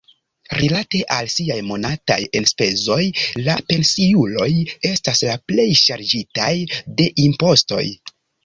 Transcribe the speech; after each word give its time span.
Rilate 0.59 1.01
al 1.15 1.27
siaj 1.33 1.57
monataj 1.71 2.17
enspezoj, 2.39 2.97
la 3.49 3.59
pensiuloj 3.73 4.49
estas 4.95 5.23
la 5.29 5.39
plej 5.53 5.69
ŝarĝitaj 5.85 6.53
de 6.97 7.11
impostoj. 7.29 7.89